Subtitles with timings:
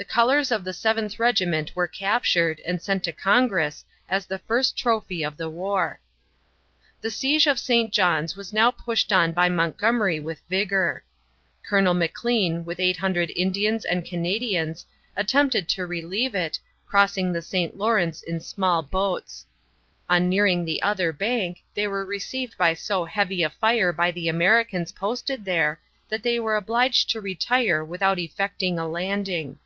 [0.00, 4.74] The colors of the Seventh Regiment were captured and sent to Congress as the first
[4.74, 6.00] trophy of the war.
[7.02, 7.92] The siege of St.
[7.92, 11.04] John's was now pushed on by Montgomery with vigor.
[11.62, 14.86] Colonel Maclean, with 800 Indians and Canadians,
[15.18, 17.76] attempted to relieve it, crossing the St.
[17.76, 19.44] Lawrence in small boats.
[20.08, 24.28] On nearing the other bank, they were received by so heavy a fire by the
[24.28, 29.58] Americans posted there that they were obliged to retire without effecting a landing.